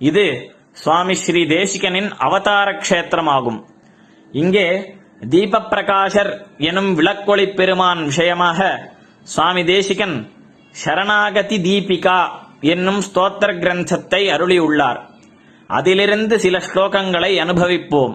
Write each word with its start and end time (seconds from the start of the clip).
இது 0.00 0.24
சுவாமி 0.72 1.14
ஸ்ரீ 1.14 1.40
தேசிகனின் 1.46 2.10
அவதார 2.26 2.68
க்ஷேத்திரமாகும். 2.72 3.60
இங்கே 4.32 4.66
தீபப்பிரகாஷர் 5.32 6.30
எனும் 6.58 6.90
விளக்கொளி 6.98 7.46
பெருமான் 7.54 8.04
விஷயமாக 8.04 8.68
சுவாமி 9.22 9.64
தேசிகன் 9.64 10.16
சரணாகதி 10.82 11.58
தீபிகா 11.66 12.18
என்னும் 12.60 13.00
ஸ்தோத்திர 13.00 13.50
கிரந்தத்தை 13.62 14.22
அருளியுள்ளார். 14.34 15.00
அதிலிருந்து 15.66 16.34
சில 16.40 16.58
ஸ்லோகங்களை 16.58 17.32
அனுபவிப்போம். 17.44 18.14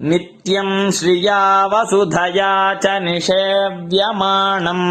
நித்யம் 0.00 0.76
ஸ்ரீயா 0.98 1.40
வசுதயா 1.72 2.52
ச 2.84 2.86
நிஷேவியமானம். 3.08 4.88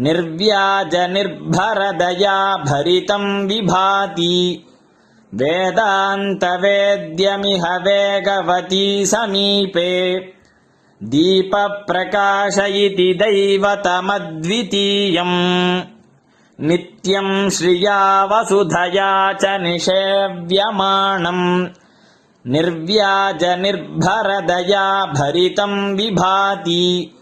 निर्व्याजनिर्भरदया 0.00 2.56
भरितम् 2.56 3.48
विभाति। 3.48 4.66
वेदान्तवेद्यमिह 5.34 7.76
वेगवती 7.76 9.06
समीपे। 9.06 10.32
दीपप्रकाश 11.02 12.58
इति 12.58 13.18
दैवतमद्वितीयम्। 13.22 15.80
नित्यम् 16.60 17.50
श्रिया 17.50 18.24
वसुधया 18.24 19.32
च 19.32 19.44
निषेव्यमाणम्। 19.44 21.66
निर्व्याजनिर्भरदया 22.46 25.04
भरितम् 25.04 25.96
विभाति। 25.96 27.16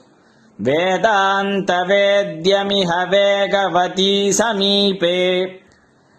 वेदान्तवेद्यमिह 0.59 2.91
वेगवती 3.13 4.11
समीपे 4.33 5.17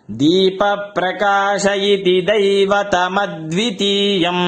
दीपप्रकाश 0.08 1.66
इति 1.86 2.20
दैवतमद्वितीयम् 2.28 4.46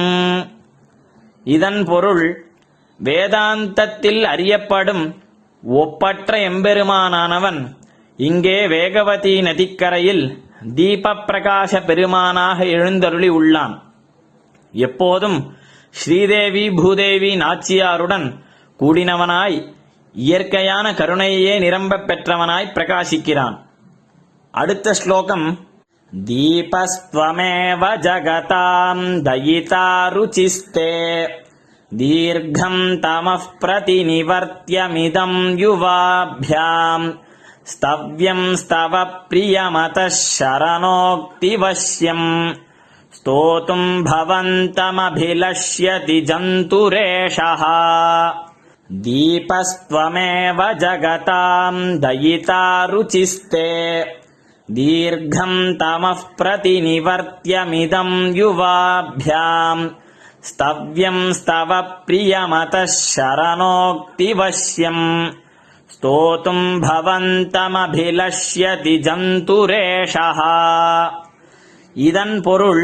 இதன் 1.45 1.83
பொருள் 1.83 2.25
வேதாந்தத்தில் 2.99 4.25
அறியப்படும் 4.25 5.15
ஒப்பற்ற 5.63 6.37
எம்பெருமானானவன் 6.47 7.75
இங்கே 8.19 8.59
வேகவதி 8.73 9.41
நதிக்கரையில் 9.41 10.45
தீப 10.75 11.13
பிரகாச 11.27 11.79
பெருமானாக 11.85 12.65
எழுந்தருளி 12.75 13.29
உள்ளான் 13.37 13.73
எப்போதும் 14.73 15.37
ஸ்ரீதேவி 15.95 16.63
பூதேவி 16.77 17.31
நாச்சியாருடன் 17.43 18.27
கூடினவனாய் 18.79 19.57
இயற்கையான 20.15 20.85
கருணையே 20.99 21.53
நிரம்பப் 21.65 22.07
பெற்றவனாய் 22.09 22.73
பிரகாசிக்கிறான் 22.75 23.57
அடுத்த 24.53 24.93
ஸ்லோகம் 25.01 25.47
दीपस्त्वमेव 26.13 27.81
जगताम् 28.03 29.01
दयिता 29.23 29.87
रुचिस्ते 30.09 30.91
दीर्घम् 31.91 32.97
तमः 33.03 33.43
प्रतिनिवर्त्यमिदम् 33.61 35.35
युवाभ्याम् 35.61 37.07
स्तव्यम् 37.71 38.55
स्तव 38.61 38.93
प्रियमतः 39.29 40.07
शरणोक्तिवश्यम् 40.37 42.29
स्तोतुम् 43.17 44.03
भवन्तमभिलष्यति 44.09 44.97
जन्तुरेषः 46.29 47.63
दीपस्त्वमेव 49.05 50.59
जगताम् 50.81 51.79
दयिता 52.03 52.61
रुचिस्ते 52.91 53.67
दीर्घम् 54.69 55.75
तमः 55.81 56.21
प्रतिनिवर्त्यमिदम् 56.39 58.15
युवाभ्याम् 58.37 59.83
स्तव्यम् 60.49 61.33
स्तव 61.39 61.71
प्रियमतः 62.07 62.85
शरणोक्तिवश्यम् 63.11 65.05
स्तोतुम् 65.93 66.81
भवन्तमभिलष्यति 66.87 67.85
जन्तुरेषः 69.07 70.41
இதன் 71.95 72.35
பொருள் 72.45 72.83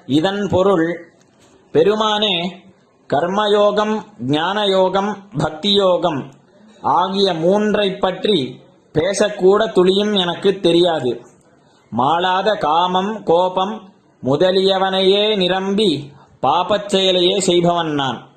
இதன் 0.08 0.48
பொருள் 0.48 1.10
பெருமானே 1.74 2.60
கர்மயோகம் 3.10 4.02
ஞானயோகம் 4.28 5.16
பக்தியோகம் 5.38 6.30
ஆகிய 6.96 7.34
மூன்றைப் 7.34 8.00
பற்றி 8.00 8.60
பேசக்கூட 8.94 9.72
துளியும் 9.72 10.14
எனக்கு 10.14 10.60
தெரியாது 10.60 11.20
மாளாத 11.89 12.55
காமம் 12.55 13.23
கோபம் 13.23 13.93
முதலியவனையே 14.23 15.37
நிரம்பி 15.37 16.11
பாபச் 16.41 16.87
செயலையே 16.87 17.37
செய்பவன் 17.37 17.91
நான். 17.91 18.27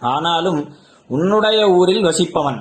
ஆனாலும் 0.00 0.74
உன்னுடைய 1.08 1.70
ஊரில் 1.70 2.04
வசிப்பவன். 2.04 2.60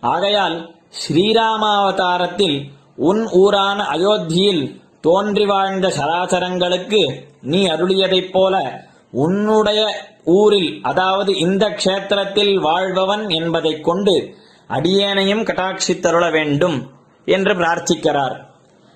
ஆகையால் 0.00 0.74
ஸ்ரீராமாவதாரத்தில் 0.90 2.70
உன் 2.96 3.28
ஊரான 3.32 3.82
அயோத்தியில் 3.82 4.82
தோன்றி 5.00 5.46
வாழ்ந்த 5.46 5.88
சராசரங்களுக்கு 5.88 7.24
நீ 7.42 7.66
அருளியதைப் 7.66 8.30
போல 8.32 8.84
உன்னுடைய 9.10 9.94
ஊரில் 10.24 10.80
அதாவது 10.82 11.36
இந்த 11.36 11.68
க்ஷேத்திரத்தில் 11.68 12.60
வாழ்பவன் 12.60 13.28
என்பதைக் 13.28 13.84
கொண்டு 13.84 14.36
அடியேனையும் 14.68 15.44
கட்டாட்சித்தருள 15.44 16.30
வேண்டும் 16.30 16.90
என்று 17.24 17.54
பிரார்த்திக்கிறார். 17.54 18.52